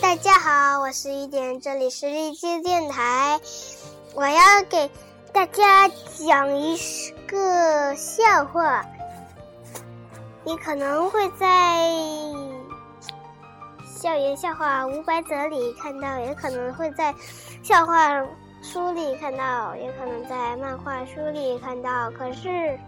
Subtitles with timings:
[0.00, 3.40] 大家好，我是一点，这里是荔枝电台。
[4.14, 4.90] 我要给
[5.32, 6.78] 大家讲一
[7.26, 8.86] 个笑话，
[10.44, 11.90] 你可能会在
[14.04, 17.14] 校园笑话五百则里看到，也可能会在
[17.62, 18.22] 笑话
[18.60, 22.10] 书里看到，也可能在漫画书里看到。
[22.10, 22.78] 可是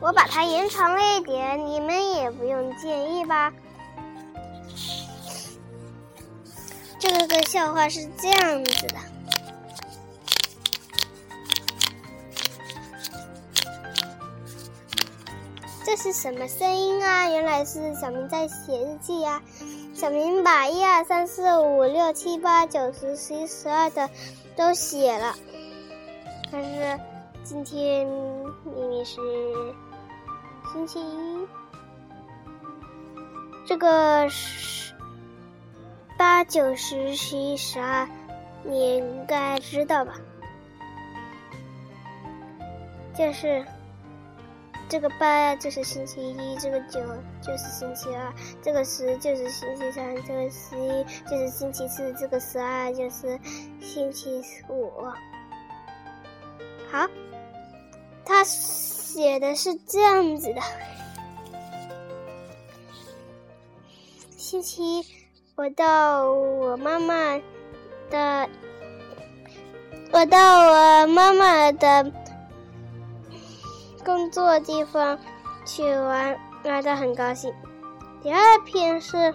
[0.00, 3.52] 我把它延长了一点，你们也不用介意吧。
[6.98, 8.94] 这个笑话是这样子的，
[15.84, 17.28] 这是什么声音啊？
[17.28, 19.42] 原来是小明在写日记呀。
[19.96, 24.10] 小明把一二三四五六七八九十十一十二的
[24.54, 25.34] 都写了，
[26.52, 27.00] 但是
[27.42, 29.18] 今天明明是
[30.70, 31.48] 星期一，
[33.66, 34.94] 这个是。
[36.18, 38.06] 八九十十一十二，
[38.64, 40.14] 你应该知道吧？
[43.14, 43.64] 就是
[44.88, 47.00] 这个八就是星期一，这个九
[47.42, 53.38] 就是星期二，这个十就是星期三，这个十一就是星期四，这个十二就是
[53.80, 54.92] 星期五。
[56.90, 57.08] 好，
[58.24, 60.60] 他写的是这样子的：
[64.36, 65.04] 星期一。
[65.56, 67.14] 我到我妈妈
[68.10, 68.48] 的，
[70.12, 72.12] 我到我妈妈的
[74.06, 75.18] 工作地方
[75.64, 77.52] 去玩，玩的很高兴。
[78.22, 79.34] 第二篇是，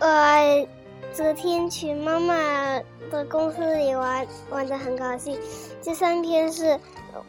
[0.00, 0.66] 我
[1.12, 2.34] 昨天去妈妈
[3.08, 5.38] 的公司里玩，玩的很高兴。
[5.80, 6.80] 第三篇是，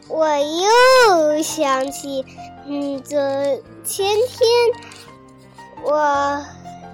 [0.08, 2.26] 我又想起，
[2.66, 3.16] 嗯，昨
[3.84, 4.48] 前天。
[5.84, 6.44] 我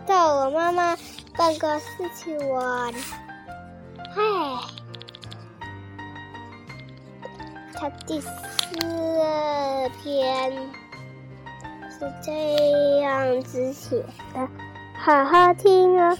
[0.06, 0.96] 到我妈妈
[1.36, 2.92] 办公室去玩，
[4.14, 4.22] 唉，
[7.78, 8.28] 他第四
[10.02, 10.52] 篇
[11.90, 14.48] 是这样子写的，
[14.98, 16.16] 好好听哦，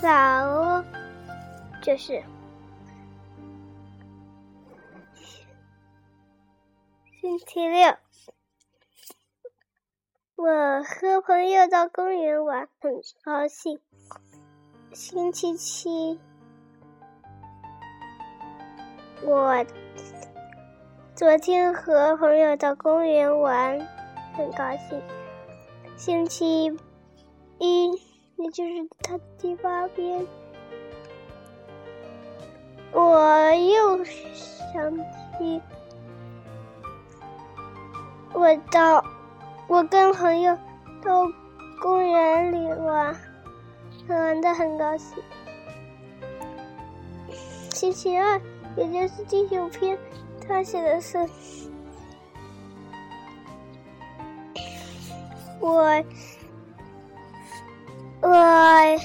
[0.00, 0.84] 早哦，
[1.82, 2.22] 就是
[7.20, 7.94] 星期六。
[10.36, 12.92] 我和朋友到公园玩，很
[13.22, 13.78] 高兴。
[14.92, 16.18] 星期七，
[19.22, 19.64] 我
[21.16, 23.78] 昨天和朋友到公园玩，
[24.36, 25.00] 很高兴。
[25.96, 26.76] 星期
[27.58, 27.92] 一，
[28.34, 30.26] 也就是他第八篇，
[32.90, 34.96] 我又想
[35.38, 35.62] 起
[38.32, 39.04] 我到。
[39.68, 40.58] 我跟朋友
[41.00, 41.26] 到
[41.80, 43.16] 公园里玩，
[44.08, 45.22] 玩的很高兴。
[47.70, 48.40] 星期二，
[48.76, 49.96] 也就是第九篇，
[50.46, 51.18] 他写的是
[55.60, 56.04] 我，
[58.20, 59.00] 我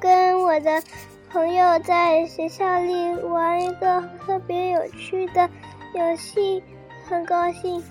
[0.00, 0.82] 跟我的
[1.30, 5.48] 朋友在学校里玩一个特别有趣的
[5.94, 6.62] 游戏，
[7.08, 7.82] 很高兴。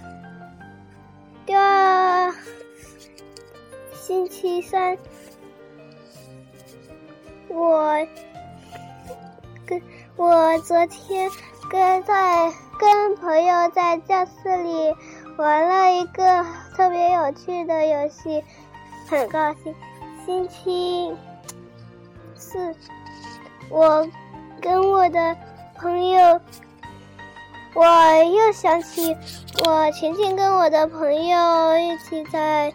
[1.45, 2.33] 第二
[3.93, 4.97] 星期三，
[7.49, 8.07] 我
[9.65, 9.81] 跟
[10.15, 11.29] 我昨天
[11.71, 14.93] 跟在跟朋友在教室里
[15.37, 16.45] 玩了一个
[16.75, 18.43] 特别有趣的游戏，
[19.09, 19.73] 很高兴。
[20.25, 21.15] 星期
[22.35, 22.75] 四，
[23.69, 24.05] 我
[24.59, 25.37] 跟我的
[25.77, 26.41] 朋友。
[27.73, 27.85] 我
[28.25, 29.15] 又想起，
[29.65, 32.73] 我前天跟我的朋友一起在，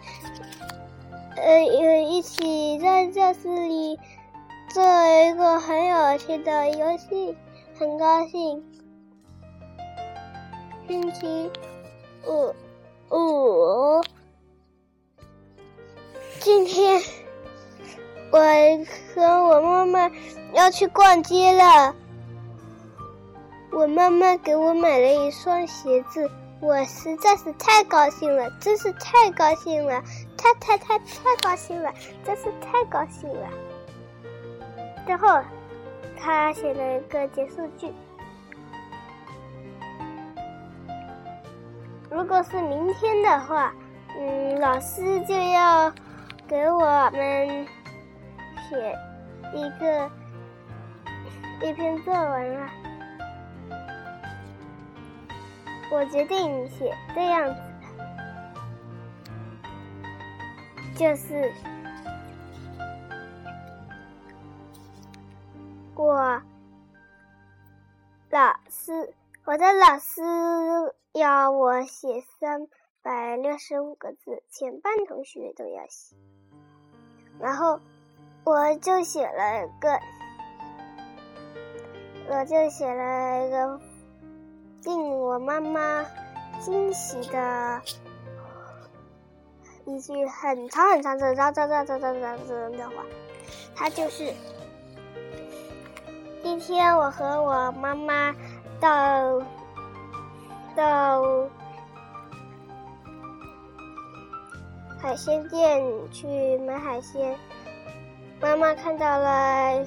[1.35, 1.59] 呃，
[2.01, 3.99] 一起在教室里
[4.69, 7.37] 做一个很有趣的游戏，
[7.77, 8.63] 很高兴。
[10.87, 11.51] 星期
[12.25, 12.55] 五，
[13.13, 14.01] 五，
[16.39, 17.01] 今天
[18.31, 18.39] 我
[19.13, 20.09] 和我妈妈
[20.53, 21.93] 要去逛街了。
[23.69, 26.31] 我妈妈给我买了一双鞋子，
[26.61, 30.01] 我实在是太高兴了，真是太高兴了，
[30.37, 31.93] 太太太太高兴了，
[32.23, 33.49] 真是太高兴了。
[35.05, 35.37] 最后，
[36.17, 37.91] 他写了一个结束句。
[42.09, 43.73] 如果是明天的话，
[44.17, 45.91] 嗯，老师就要
[46.47, 47.67] 给我们
[48.69, 48.97] 写
[49.53, 50.09] 一个
[51.61, 52.69] 一篇作文了。
[55.91, 57.61] 我决定写这样子，
[60.95, 61.51] 就是
[65.95, 66.41] 我
[68.29, 69.13] 老师，
[69.45, 70.21] 我的老师
[71.17, 72.67] 要我写三
[73.01, 76.15] 百六十五个字，全班同学都要写，
[77.39, 77.79] 然后
[78.43, 79.99] 我就写了一个，
[82.29, 83.79] 我就写了一个。
[84.83, 86.05] 令我妈妈
[86.61, 87.81] 惊喜的
[89.85, 93.03] 一句很长很长的、长长长长长长长的话，
[93.75, 94.33] 它就是
[96.41, 98.33] 今天我和我妈妈
[98.79, 99.41] 到
[100.77, 101.23] 到
[105.01, 107.35] 海鲜店去买海鲜，
[108.39, 109.83] 妈妈看到了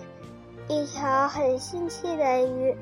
[0.67, 2.77] 一条很新奇的鱼。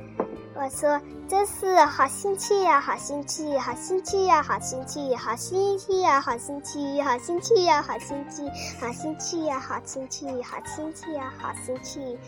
[0.55, 8.51] 我说：“真是好新奇呀，好新奇，好新奇呀，好新奇，好新奇呀，好新奇，好新奇呀，好新奇，
[8.81, 12.19] 好新奇呀，好新奇，好新奇呀，好新奇，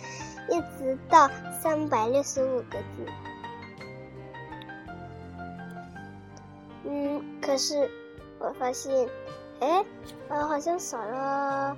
[0.51, 1.29] 一直到
[1.63, 3.30] 三百六十五个字。
[6.85, 7.91] 嗯，可是
[8.39, 9.09] 我发现，
[9.61, 9.85] 哎，
[10.29, 11.77] 我好像少了。”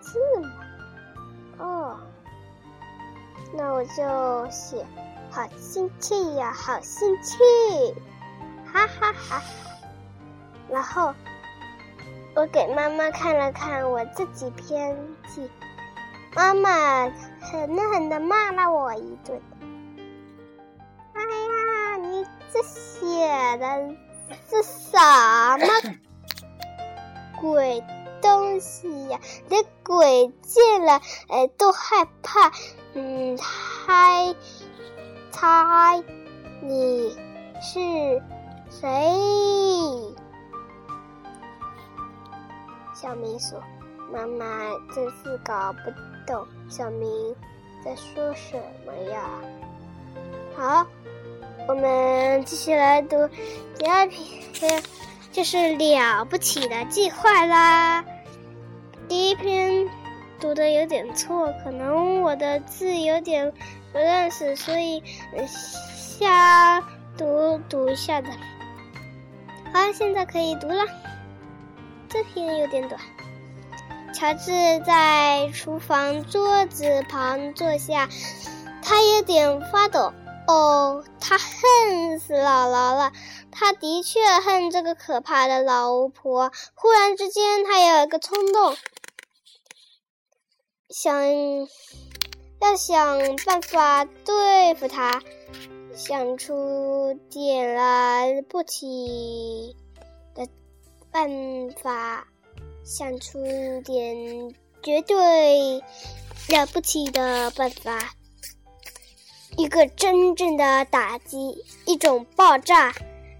[0.00, 0.48] 字吗？
[1.58, 1.96] 哦，
[3.54, 4.84] 那我就写
[5.30, 7.38] 好心气呀，好新奇，
[8.66, 9.42] 哈哈哈。
[10.68, 11.14] 然后
[12.34, 14.96] 我给妈妈看了看我自己编
[15.28, 15.50] 辑，
[16.34, 19.40] 妈妈狠狠的骂了我一顿。
[21.12, 23.94] 哎呀，你这写的
[24.48, 24.98] 是什
[25.58, 25.96] 么
[27.40, 27.84] 鬼？
[28.22, 29.18] 东西呀，
[29.48, 32.52] 连鬼见了，哎，都害怕。
[32.94, 34.34] 嗯，猜
[35.32, 36.04] 猜
[36.60, 37.18] 你
[37.60, 38.22] 是
[38.70, 39.41] 谁？
[43.02, 43.60] 小明说
[44.14, 44.46] ：“妈妈
[44.94, 45.90] 真是搞不
[46.24, 47.34] 懂小明
[47.84, 48.56] 在说什
[48.86, 49.28] 么呀。”
[50.56, 50.86] 好，
[51.66, 53.28] 我们继续来读
[53.76, 54.80] 第二篇，
[55.32, 58.04] 就是了不起的计划啦。
[59.08, 59.90] 第一篇
[60.38, 63.52] 读的有点错，可能我的字有点
[63.92, 65.02] 不认识，所以
[65.48, 66.80] 瞎
[67.18, 68.28] 读读一下的。
[69.72, 70.84] 好，现在可以读了。
[72.12, 73.00] 这篇有点短。
[74.14, 74.52] 乔治
[74.86, 78.08] 在厨房桌子旁坐下，
[78.82, 80.12] 他有点发抖。
[80.46, 83.12] 哦，他恨死姥姥了。
[83.50, 86.52] 他的确恨这个可怕的老巫婆。
[86.74, 88.76] 忽然之间，他有一个冲动。
[90.90, 91.24] 想
[92.60, 95.22] 要想办法对付他，
[95.94, 99.76] 想出点了不起
[101.12, 101.28] 办
[101.82, 102.26] 法，
[102.82, 103.38] 想出
[103.82, 105.78] 点绝对
[106.48, 108.14] 了不起的办法，
[109.58, 112.94] 一个真正的打击，一种爆炸。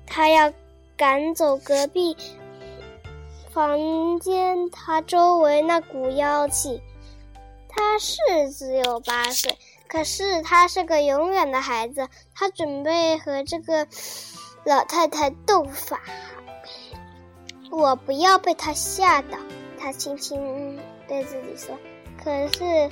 [0.06, 0.52] 他要
[0.98, 2.14] 赶走隔壁
[3.50, 6.82] 房间，他周围那股妖气。
[7.74, 8.18] 他是
[8.52, 9.56] 只有八岁，
[9.88, 12.06] 可是他是个勇敢的孩子。
[12.34, 13.88] 他准备和这个
[14.64, 16.02] 老太太斗法。
[17.72, 19.38] 我不要被他吓到，
[19.80, 21.74] 他轻轻对自己说。
[22.22, 22.90] 可是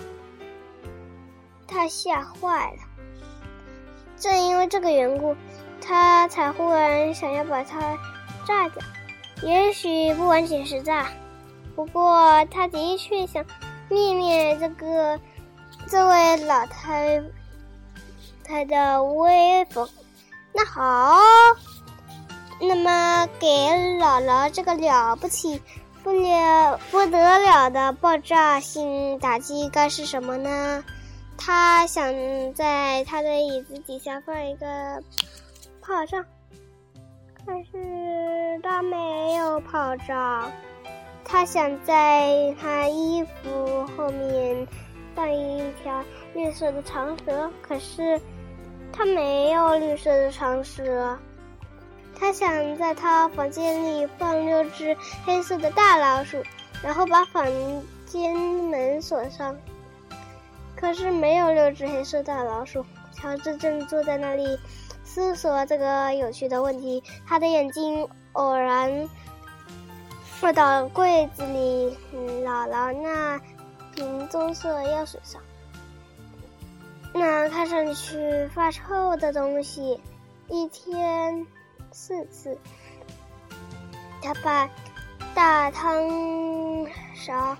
[1.68, 2.78] 他吓坏了。
[4.16, 5.36] 正因为这个缘故，
[5.80, 7.96] 他才忽然想要把它
[8.46, 8.82] 炸掉。
[9.42, 11.08] 也许不完全是炸，
[11.76, 13.44] 不过他的确想。
[13.90, 15.18] 灭灭这个
[15.88, 17.20] 这位老太
[18.44, 19.88] 太的威风。
[20.54, 21.18] 那好，
[22.60, 23.46] 那么给
[23.98, 25.60] 姥姥这个了不起、
[26.02, 30.84] 不了不得了的爆炸性打击该是什么呢？
[31.38, 32.12] 他想
[32.52, 35.02] 在他的椅子底下放一个
[35.80, 36.22] 炮仗，
[37.34, 40.52] 可是他没有炮仗。
[41.24, 44.68] 他想在他衣服后面
[45.14, 48.20] 放一条绿色的长蛇，可是
[48.92, 51.18] 他没有绿色的长蛇。
[52.20, 56.36] 他想在他房间里放六只黑色的大老鼠，
[56.82, 57.46] 然后把房
[58.06, 59.56] 间门锁上，
[60.76, 62.84] 可是没有六只黑色大老鼠。
[63.12, 64.58] 乔治正坐在那里
[65.04, 69.08] 思索这个有趣的问题，他的眼睛偶然
[70.40, 71.98] 落到柜子里
[72.44, 73.38] 姥姥那
[73.94, 75.40] 瓶棕色药水上。
[77.12, 80.00] 那看上去发臭的东西，
[80.48, 81.46] 一天
[81.92, 82.56] 四次。
[84.22, 84.68] 他把
[85.34, 87.56] 大汤勺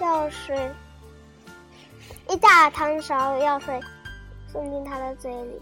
[0.00, 0.70] 药水，
[2.28, 3.80] 一大汤勺药水
[4.48, 5.60] 送进他的嘴里，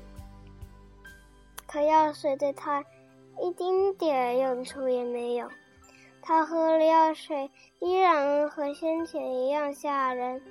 [1.67, 2.85] 可药水对他
[3.41, 5.49] 一丁点用处也没有。
[6.23, 10.43] 他喝了药水，依然和先前一样吓人。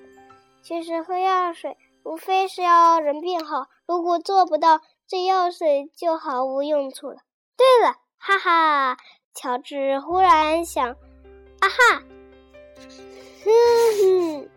[0.62, 1.78] 其实喝药水。
[2.02, 7.18] 无非是要人变好，如果做不到，这药水就毫无用处了。
[7.60, 8.98] 对了，哈哈，
[9.34, 12.02] 乔治忽然想，啊哈，
[13.44, 13.52] 哼
[14.02, 14.50] 哼，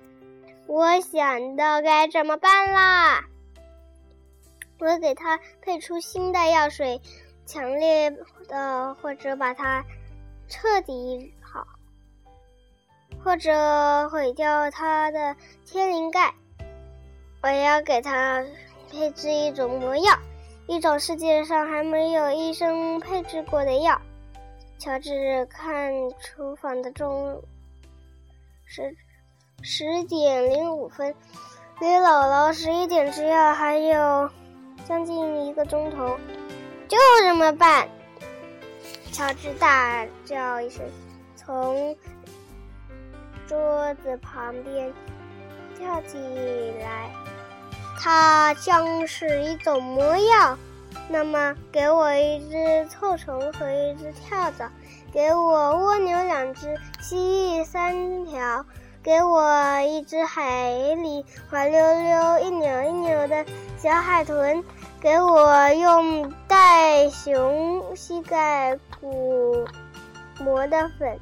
[0.68, 3.24] 我想到该怎么办啦！
[4.78, 7.02] 我给他配出新的药水，
[7.44, 8.08] 强烈
[8.46, 9.84] 的，或者把它
[10.46, 11.66] 彻底好，
[13.24, 15.34] 或者毁掉他的
[15.66, 16.32] 天灵盖。
[17.42, 18.44] 我要给他
[18.92, 20.16] 配置一种魔药，
[20.72, 24.00] 一种世界上还没有医生配置过的药。
[24.78, 27.42] 乔治看厨房的钟，
[28.64, 28.96] 十
[29.60, 31.14] 十点零五分，
[31.78, 34.30] 离姥姥十一点吃药还有
[34.86, 36.16] 将近一个钟头，
[36.88, 37.86] 就这么办！
[39.12, 40.82] 乔治大叫一声，
[41.36, 41.94] 从
[43.46, 44.90] 桌子旁边
[45.76, 46.16] 跳起
[46.80, 47.10] 来。
[48.02, 50.58] 它将是一种魔药。
[51.08, 54.68] 那么，给我一只臭虫和一只跳蚤，
[55.12, 58.64] 给我蜗牛两只，蜥蜴三条，
[59.04, 63.44] 给我一只海里滑溜溜、一扭一扭的
[63.78, 64.64] 小海豚，
[65.00, 69.64] 给我用袋熊膝盖骨
[70.40, 71.20] 磨的粉，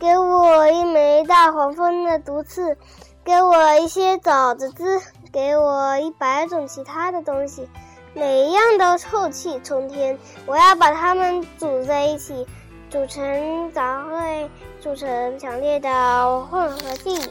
[0.00, 2.76] 给我一枚大黄蜂的毒刺，
[3.24, 5.00] 给我一些枣子汁。
[5.36, 7.68] 给我一百种其他的东西，
[8.14, 10.18] 每一样都臭气冲天。
[10.46, 12.46] 我要把它们组在一起，
[12.88, 14.48] 组成杂烩，
[14.80, 17.30] 组成强烈的混合剂。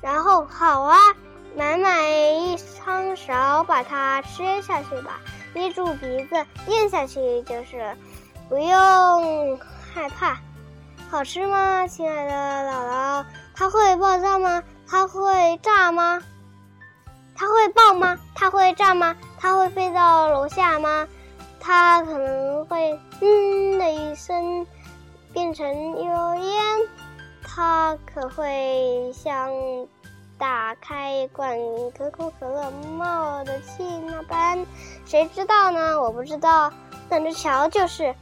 [0.00, 0.96] 然后，好啊，
[1.54, 5.20] 满满一汤勺，把它吃下去吧。
[5.52, 7.94] 捏住鼻子咽下去就是了，
[8.48, 9.58] 不用
[9.92, 10.38] 害怕。
[11.10, 12.32] 好吃吗，亲爱的
[12.72, 13.26] 姥姥？
[13.54, 14.62] 它会爆炸吗？
[14.88, 16.22] 它会炸吗？
[17.34, 18.18] 它会爆吗？
[18.34, 19.16] 它会炸吗？
[19.38, 21.08] 它会飞到楼下吗？
[21.60, 24.66] 它可能会“嗯”的一声
[25.32, 25.66] 变成
[26.02, 26.62] 油烟。
[27.42, 29.50] 它可会像
[30.38, 31.56] 打开一罐
[31.96, 34.64] 可口可乐冒的气那般？
[35.04, 36.00] 谁知道呢？
[36.00, 36.72] 我不知道，
[37.08, 38.14] 等着瞧就是。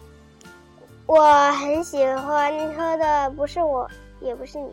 [1.07, 3.89] 我很喜欢喝的，不是我，
[4.21, 4.73] 也不是你。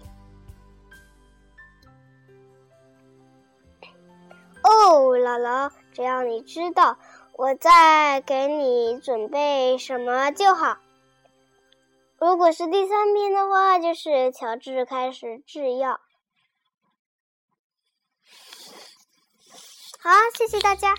[4.67, 6.97] 哦，姥姥，只要你知道
[7.33, 10.77] 我在给你准备什么就好。
[12.17, 16.01] 如果是第三篇的话，就是乔治开始制药。
[19.99, 20.95] 好，谢谢大家。